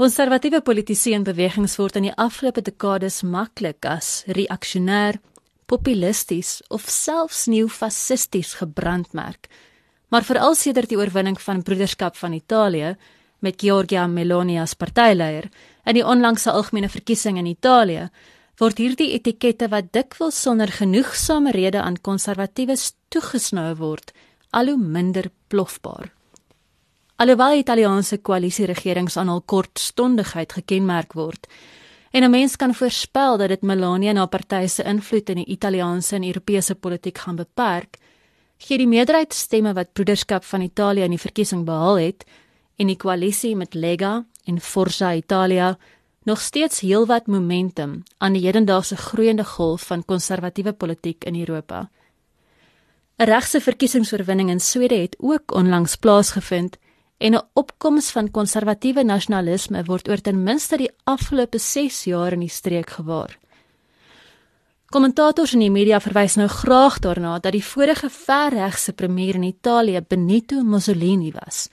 Konservatiewe 0.00 0.62
politici 0.64 1.12
en 1.12 1.26
bewegings 1.26 1.74
word 1.76 1.98
in 1.98 2.06
die 2.06 2.12
afgelope 2.16 2.62
dekades 2.64 3.18
maklik 3.20 3.84
as 3.84 4.22
reaksionêr, 4.32 5.18
populisties 5.68 6.62
of 6.72 6.86
selfs 6.88 7.42
neofasisties 7.52 8.54
gebrandmerk. 8.62 9.50
Maar 10.08 10.24
veral 10.24 10.54
sedert 10.56 10.88
die 10.88 10.96
oorwinning 10.96 11.36
van 11.44 11.60
Broederskap 11.60 12.16
van 12.16 12.32
Italië 12.32 12.94
met 13.44 13.60
Giorgia 13.60 14.06
Meloni 14.08 14.56
as 14.62 14.72
partyleier 14.72 15.50
in 15.84 15.98
die 15.98 16.06
onlangse 16.14 16.48
algemene 16.48 16.88
verkiesing 16.88 17.36
in 17.36 17.50
Italië, 17.50 18.06
word 18.56 18.80
hierdie 18.80 19.10
etikette 19.18 19.68
wat 19.68 19.92
dikwels 19.92 20.40
sonder 20.40 20.72
genoegsame 20.78 21.52
rede 21.52 21.84
aan 21.84 22.00
konservatiewes 22.00 22.94
toegesnou 23.12 23.74
word, 23.76 24.14
al 24.56 24.72
hoe 24.72 24.80
minder 24.80 25.28
plofbaar. 25.52 26.08
Alhoewel 27.20 27.58
Italiaanse 27.58 28.16
koalisieregerings 28.24 29.18
aan 29.20 29.28
hul 29.28 29.42
kortstondigheid 29.44 30.54
gekenmerk 30.56 31.12
word, 31.12 31.46
en 32.16 32.24
'n 32.24 32.30
mens 32.30 32.56
kan 32.56 32.72
voorspel 32.74 33.36
dat 33.36 33.48
dit 33.48 33.62
Meloni 33.62 34.08
en 34.08 34.16
haar 34.16 34.28
party 34.28 34.66
se 34.66 34.82
invloed 34.82 35.28
in 35.28 35.36
die 35.36 35.52
Italiaanse 35.52 36.16
en 36.16 36.24
Europese 36.24 36.74
politiek 36.74 37.18
gaan 37.18 37.36
beperk, 37.36 37.98
gee 38.58 38.78
die 38.78 38.86
meerderheid 38.86 39.34
stemme 39.34 39.74
wat 39.74 39.92
broederskap 39.92 40.44
van 40.44 40.60
Italië 40.62 41.02
in 41.02 41.10
die 41.10 41.20
verkiesing 41.20 41.64
behaal 41.64 41.98
het 41.98 42.24
en 42.76 42.86
die 42.86 42.96
koalisie 42.96 43.56
met 43.56 43.74
Lega 43.74 44.24
en 44.44 44.60
Forza 44.60 45.14
Italia 45.14 45.78
nog 46.24 46.40
steeds 46.40 46.80
heelwat 46.80 47.26
momentum 47.26 48.02
aan 48.18 48.32
die 48.32 48.46
hedendaagse 48.46 48.96
groeiende 48.96 49.44
golf 49.44 49.82
van 49.82 50.04
konservatiewe 50.04 50.72
politiek 50.72 51.24
in 51.24 51.40
Europa. 51.40 51.90
'n 53.18 53.24
Regse 53.24 53.60
verkiesingsoorwinning 53.60 54.48
in 54.48 54.60
Swede 54.60 54.94
het 54.94 55.16
ook 55.18 55.52
onlangs 55.52 55.96
plaasgevind 55.96 56.78
en 57.20 57.34
'n 57.34 57.46
opkoms 57.52 58.10
van 58.10 58.30
konservatiewe 58.30 59.02
nasionalisme 59.04 59.84
word 59.84 60.08
oor 60.08 60.20
ten 60.20 60.42
minste 60.42 60.76
die 60.76 60.90
afgelope 61.04 61.58
6 61.58 62.04
jaar 62.04 62.32
in 62.32 62.40
die 62.40 62.48
streek 62.48 62.90
gewaar. 62.90 63.38
Kommentators 64.90 65.52
in 65.52 65.60
die 65.60 65.70
media 65.70 66.00
verwys 66.00 66.34
nou 66.34 66.48
graag 66.48 66.98
daarna 66.98 67.38
dat 67.38 67.52
die 67.52 67.64
vorige 67.64 68.08
verregse 68.10 68.92
premier 68.92 69.34
in 69.34 69.42
Italië 69.42 70.00
Benito 70.08 70.62
Mussolini 70.62 71.32
was. 71.32 71.68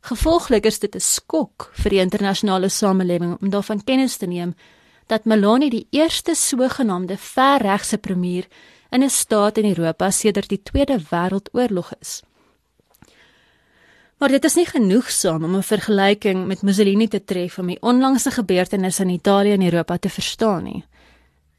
Gevolglik 0.00 0.66
is 0.66 0.78
dit 0.78 0.94
'n 0.94 1.00
skok 1.00 1.70
vir 1.72 1.90
die 1.90 2.00
internasionale 2.00 2.68
samelewing 2.68 3.36
om 3.40 3.50
daarvan 3.50 3.84
kennis 3.84 4.16
te 4.16 4.26
neem 4.26 4.54
dat 5.06 5.24
Meloni 5.24 5.70
die 5.70 5.86
eerste 5.90 6.34
sogenaamde 6.34 7.16
verregse 7.16 7.98
premier 7.98 8.46
in 8.90 9.02
'n 9.02 9.10
staat 9.10 9.58
in 9.58 9.64
Europa 9.64 10.10
sedert 10.10 10.48
die 10.48 10.62
Tweede 10.62 10.98
Wêreldoorlog 10.98 11.92
is. 12.00 12.22
Maar 14.16 14.32
dit 14.32 14.44
is 14.44 14.54
nie 14.56 14.66
genoegsaam 14.66 15.44
om 15.44 15.56
'n 15.56 15.62
vergelyking 15.62 16.46
met 16.46 16.62
Mussolini 16.62 17.08
te 17.08 17.24
tref 17.24 17.58
om 17.58 17.66
die 17.66 17.80
onlangse 17.80 18.30
gebeurtenisse 18.30 19.02
in 19.02 19.08
Italië 19.08 19.52
en 19.52 19.62
Europa 19.62 19.96
te 19.96 20.08
verstaan 20.08 20.62
nie. 20.62 20.84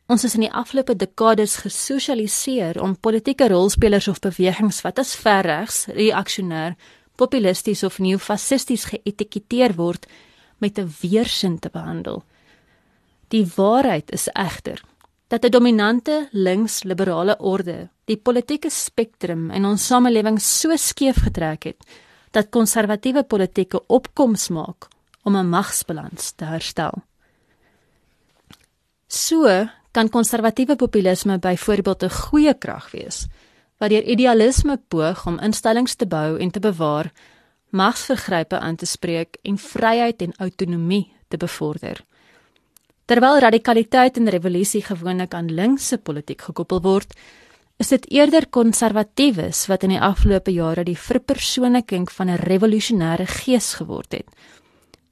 Ons 0.08 0.24
is 0.24 0.34
in 0.34 0.40
die 0.40 0.52
afgelope 0.52 0.96
dekades 0.96 1.56
gesosialiseer 1.56 2.82
om 2.82 3.00
politieke 3.00 3.48
rolspelers 3.48 4.08
of 4.08 4.20
bewegings 4.20 4.82
wat 4.82 5.00
as 5.00 5.16
verregs, 5.16 5.86
reaksionêr, 5.86 6.76
populisties 7.16 7.84
of 7.84 8.00
neofasisties 8.00 8.84
geetiketeer 8.84 9.76
word 9.76 10.06
met 10.58 10.80
'n 10.80 10.94
weersin 11.02 11.60
te 11.60 11.70
behandel. 11.70 12.24
Die 13.28 13.48
waarheid 13.56 14.12
is 14.12 14.30
egter 14.34 14.82
dat 15.28 15.46
'n 15.46 15.52
dominante 15.52 16.28
links-liberale 16.32 17.38
orde 17.40 17.90
die 18.06 18.18
politieke 18.18 18.70
spektrum 18.70 19.52
in 19.52 19.66
ons 19.66 19.86
samelewing 19.86 20.42
so 20.42 20.76
skeef 20.76 21.16
getrek 21.24 21.64
het 21.64 21.78
dat 22.38 22.54
konservatiewe 22.54 23.24
politieke 23.24 23.82
opkoms 23.88 24.48
maak 24.54 24.88
om 25.24 25.36
'n 25.36 25.50
magsbalans 25.50 26.32
te 26.32 26.46
herstel. 26.46 26.94
So 29.08 29.68
kan 29.92 30.10
konservatiewe 30.10 30.76
populisme 30.76 31.40
byvoorbeeld 31.40 32.04
'n 32.04 32.10
goeie 32.10 32.54
krag 32.54 32.92
wees 32.92 33.28
wat 33.78 33.90
deur 33.90 34.04
idealisme 34.04 34.78
poog 34.88 35.26
om 35.26 35.40
instellings 35.40 35.96
te 35.96 36.08
bou 36.08 36.40
en 36.40 36.52
te 36.52 36.60
bewaar, 36.60 37.12
magsvergrype 37.70 38.60
aan 38.60 38.76
te 38.76 38.86
spreek 38.86 39.38
en 39.42 39.58
vryheid 39.58 40.22
en 40.22 40.34
autonomie 40.38 41.14
te 41.28 41.38
bevorder. 41.38 42.02
Terwyl 43.06 43.40
radikaliteit 43.40 44.18
en 44.18 44.30
revolusie 44.30 44.82
gewoonlik 44.82 45.34
aan 45.34 45.54
linkse 45.54 45.98
politiek 45.98 46.42
gekoppel 46.42 46.82
word, 46.82 47.14
is 47.78 47.92
dit 47.94 48.06
eerder 48.12 48.48
konservatiewes 48.50 49.68
wat 49.70 49.84
in 49.86 49.94
die 49.94 50.02
afgelope 50.02 50.52
jare 50.52 50.84
die 50.84 50.98
verpersoonliking 50.98 52.10
van 52.12 52.30
'n 52.30 52.42
revolusionêre 52.42 53.26
gees 53.26 53.74
geword 53.74 54.12
het. 54.12 54.28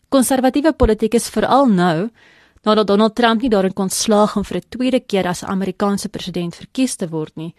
Konservatiewe 0.09 0.73
politiek 0.73 1.13
is 1.13 1.29
veral 1.29 1.65
nou 1.65 2.09
nadat 2.63 2.87
Donald 2.87 3.15
Trump 3.15 3.41
nie 3.41 3.49
daarin 3.49 3.73
kon 3.73 3.89
slaag 3.89 4.35
om 4.37 4.43
vir 4.43 4.57
'n 4.57 4.69
tweede 4.69 4.99
keer 4.99 5.27
as 5.27 5.43
Amerikaanse 5.43 6.09
president 6.09 6.55
verkies 6.55 6.95
te 6.95 7.07
word 7.09 7.35
nie, 7.35 7.53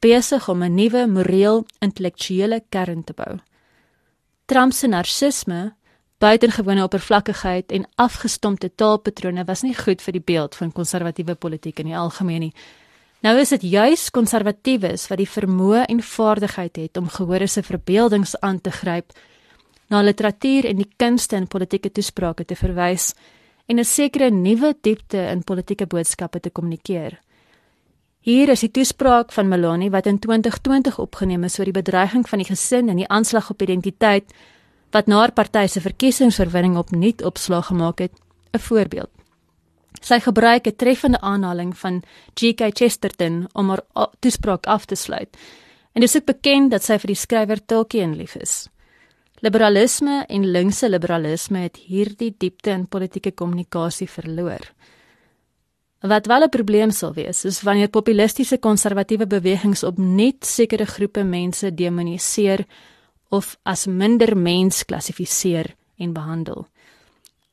besig 0.00 0.48
om 0.48 0.62
'n 0.62 0.74
nuwe 0.74 1.06
moreel 1.06 1.66
intellektuele 1.80 2.62
kern 2.68 3.04
te 3.04 3.12
bou. 3.12 3.38
Trump 4.46 4.72
se 4.72 4.86
narcisme, 4.86 5.74
buitengewone 6.18 6.82
oppervlakkigheid 6.82 7.72
en 7.72 7.86
afgestompte 7.96 8.70
taalpatrone 8.74 9.44
was 9.44 9.62
nie 9.62 9.74
goed 9.74 10.02
vir 10.02 10.12
die 10.12 10.24
beeld 10.24 10.54
van 10.54 10.72
konservatiewe 10.72 11.34
politiek 11.34 11.78
in 11.78 11.86
die 11.86 11.96
algemeen 11.96 12.40
nie. 12.40 12.52
Nou 13.22 13.36
is 13.38 13.52
dit 13.54 13.62
juis 13.70 14.08
konservatiewes 14.10 15.04
wat 15.06 15.20
die 15.20 15.28
vermoë 15.30 15.84
en 15.92 16.00
vaardigheid 16.02 16.78
het 16.80 16.98
om 16.98 17.06
gehore 17.06 17.46
se 17.46 17.62
verbeeldings 17.62 18.34
aan 18.42 18.58
te 18.60 18.72
gryp, 18.74 19.12
na 19.86 20.00
literatuur 20.02 20.66
en 20.66 20.80
die 20.80 20.88
kunste 20.98 21.36
en 21.38 21.46
politieke 21.46 21.92
toesprake 21.94 22.44
te 22.44 22.56
verwys 22.58 23.12
en 23.70 23.78
'n 23.78 23.84
sekere 23.84 24.30
nuwe 24.30 24.74
diepte 24.80 25.18
in 25.30 25.44
politieke 25.44 25.86
boodskappe 25.86 26.40
te 26.40 26.50
kommunikeer. 26.50 27.20
Hier 28.20 28.48
is 28.48 28.60
die 28.60 28.70
toespraak 28.70 29.32
van 29.32 29.48
Meloni 29.48 29.90
wat 29.90 30.06
in 30.06 30.18
2020 30.18 30.98
opgeneem 30.98 31.44
is 31.44 31.58
oor 31.58 31.64
die 31.64 31.82
bedreiging 31.82 32.28
van 32.28 32.38
die 32.38 32.48
gesin 32.48 32.88
en 32.88 32.96
die 32.96 33.08
aanslag 33.08 33.50
op 33.50 33.62
identiteit 33.62 34.34
wat 34.90 35.06
na 35.06 35.18
haar 35.18 35.32
party 35.32 35.66
se 35.66 35.80
verkiesingsoorwinning 35.80 36.76
opnuut 36.76 37.22
opslag 37.22 37.66
gemaak 37.66 37.98
het, 37.98 38.12
'n 38.52 38.58
voorbeeld. 38.58 39.21
Sy 40.02 40.18
gebruik 40.20 40.66
'n 40.66 40.76
treffende 40.76 41.20
aanhaling 41.20 41.76
van 41.78 42.02
G.K. 42.34 42.70
Chesterton 42.74 43.48
om 43.52 43.68
haar 43.68 43.82
toespraak 44.20 44.66
af 44.66 44.84
te 44.84 44.94
sluit. 44.94 45.36
En 45.92 46.00
dit 46.00 46.08
is 46.08 46.16
ook 46.16 46.24
bekend 46.24 46.70
dat 46.70 46.82
sy 46.82 46.98
vir 46.98 47.06
die 47.06 47.22
skrywer 47.22 47.64
Tolkien 47.66 48.16
lief 48.16 48.34
is. 48.34 48.68
Liberalisme 49.42 50.24
en 50.28 50.50
linkse 50.50 50.88
liberalisme 50.88 51.58
het 51.58 51.76
hierdie 51.76 52.34
diepte 52.38 52.70
in 52.70 52.86
politieke 52.86 53.30
kommunikasie 53.30 54.08
verloor. 54.08 54.72
Wat 56.00 56.26
wel 56.26 56.42
'n 56.42 56.48
probleem 56.48 56.90
sal 56.90 57.12
wees, 57.12 57.44
is 57.44 57.62
wanneer 57.62 57.88
populistiese 57.88 58.58
konservatiewe 58.58 59.26
bewegings 59.26 59.82
op 59.82 59.98
net 59.98 60.46
sekere 60.46 60.84
groepe 60.84 61.22
mense 61.24 61.74
demoniseer 61.74 62.66
of 63.28 63.58
as 63.62 63.86
minder 63.86 64.36
mens 64.36 64.84
klassifiseer 64.84 65.74
en 65.98 66.12
behandel. 66.12 66.66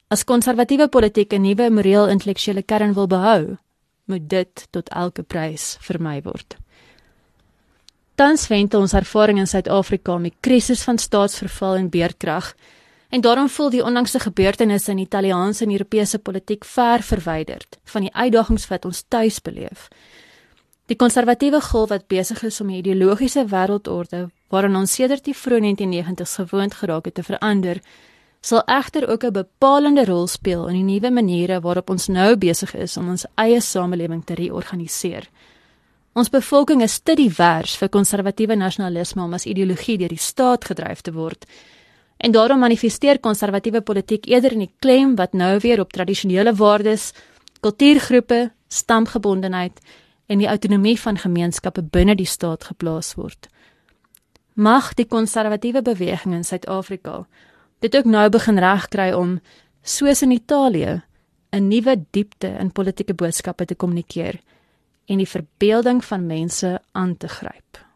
As 0.09 0.24
konservatiewe 0.25 0.88
politiek 0.90 1.34
'n 1.34 1.42
nuwe 1.42 1.70
moreel 1.70 2.08
intellektuele 2.09 2.64
kern 2.64 2.94
wil 2.94 3.08
behou, 3.08 3.58
moet 4.06 4.30
dit 4.30 4.68
tot 4.72 4.90
elke 4.90 5.24
prys 5.24 5.78
vermy 5.80 6.22
word. 6.22 6.58
Tans 8.16 8.47
wend 8.47 8.74
ons 8.74 8.94
ervaring 8.94 9.38
in 9.38 9.47
Suid-Afrika 9.47 10.18
met 10.18 10.34
krisis 10.40 10.81
van 10.84 10.97
staatsverval 10.97 11.75
en 11.75 11.90
beerdkrag 11.90 12.56
en 13.09 13.22
daarom 13.22 13.50
voel 13.50 13.70
die 13.70 13.84
onlangse 13.84 14.20
gebeurtenisse 14.20 14.92
in 14.92 14.97
Italiaanse 14.97 15.64
en 15.64 15.72
Europese 15.72 16.20
politiek 16.20 16.66
ver 16.66 17.02
verwyderd 17.02 17.78
van 17.84 18.02
die 18.02 18.14
uitdagings 18.14 18.68
wat 18.68 18.86
ons 18.86 19.06
tuis 19.08 19.41
beleef. 19.41 19.88
Die 20.86 20.96
konservatiewe 20.96 21.62
golf 21.62 21.90
wat 21.90 22.08
besig 22.08 22.44
is 22.44 22.62
om 22.62 22.68
die 22.68 22.78
ideologiese 22.78 23.46
wêreldorde 23.46 24.30
waaraan 24.47 24.76
ons 24.76 24.94
sedert 24.94 25.24
die 25.26 25.38
vroeë 25.38 25.62
1990s 25.62 26.34
gewoond 26.34 26.74
geraak 26.74 27.06
het 27.06 27.14
te 27.14 27.24
verander, 27.24 27.81
sal 28.42 28.64
egter 28.66 29.08
ook 29.08 29.24
'n 29.24 29.32
bepalende 29.32 30.06
rol 30.06 30.28
speel 30.28 30.68
in 30.68 30.76
die 30.76 30.94
nuwe 30.94 31.12
maniere 31.12 31.62
waarop 31.62 31.90
ons 31.90 32.08
nou 32.08 32.38
besig 32.38 32.76
is 32.76 32.97
om 32.97 33.09
ons 33.09 33.26
eie 33.36 33.62
samelewing 33.62 34.26
te 34.26 34.34
reorganiseer. 34.34 35.30
Ons 36.14 36.30
bevolking 36.30 36.82
is 36.82 37.00
te 37.00 37.16
divers 37.16 37.78
vir 37.78 37.90
konservatiewe 37.90 38.56
nasionalisme 38.56 39.24
om 39.24 39.34
as 39.34 39.46
ideologie 39.46 39.97
deur 39.97 40.09
die 40.09 40.18
staat 40.18 40.66
gedryf 40.66 41.02
te 41.02 41.12
word. 41.12 41.46
En 42.18 42.32
daarom 42.32 42.59
manifesteer 42.59 43.20
konservatiewe 43.20 43.82
politiek 43.82 44.26
eerder 44.26 44.52
in 44.52 44.59
die 44.59 44.74
klem 44.80 45.16
wat 45.16 45.34
nou 45.34 45.59
weer 45.59 45.80
op 45.80 45.92
tradisionele 45.92 46.53
waardes, 46.56 47.14
kultuurgroepe, 47.59 48.52
stamgebondenheid 48.68 49.80
en 50.28 50.38
die 50.38 50.47
autonomie 50.47 51.00
van 51.00 51.18
gemeenskappe 51.18 51.84
binne 51.84 52.16
die 52.16 52.26
staat 52.26 52.64
geplaas 52.64 53.14
word. 53.16 53.47
Mag 54.53 54.94
die 54.94 55.08
konservatiewe 55.08 55.82
beweging 55.82 56.34
in 56.34 56.44
Suid-Afrika 56.44 57.28
dit 57.79 57.96
ook 57.97 58.05
nou 58.05 58.29
begin 58.29 58.59
regkry 58.59 59.11
om 59.14 59.40
soos 59.81 60.22
in 60.22 60.31
Italië 60.31 61.02
'n 61.52 61.67
nuwe 61.67 62.05
diepte 62.11 62.47
in 62.47 62.72
politieke 62.72 63.14
boodskappe 63.14 63.66
te 63.66 63.76
kommunikeer 63.76 64.40
en 65.05 65.17
die 65.17 65.28
verbeelding 65.28 66.05
van 66.05 66.26
mense 66.26 66.81
aan 66.91 67.17
te 67.17 67.28
gryp. 67.28 67.89